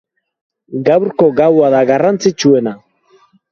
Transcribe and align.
Gaurko 0.87 1.29
gaua 1.41 1.71
da 1.75 1.83
garrantzitsuena. 1.93 2.77